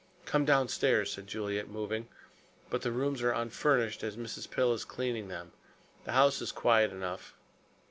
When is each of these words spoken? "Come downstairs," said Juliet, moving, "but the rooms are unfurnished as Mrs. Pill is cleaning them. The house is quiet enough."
"Come 0.25 0.45
downstairs," 0.45 1.11
said 1.13 1.27
Juliet, 1.27 1.69
moving, 1.69 2.07
"but 2.71 2.81
the 2.81 2.91
rooms 2.91 3.21
are 3.21 3.33
unfurnished 3.33 4.01
as 4.03 4.17
Mrs. 4.17 4.49
Pill 4.49 4.73
is 4.73 4.83
cleaning 4.83 5.27
them. 5.27 5.51
The 6.05 6.13
house 6.13 6.41
is 6.41 6.51
quiet 6.51 6.91
enough." 6.91 7.35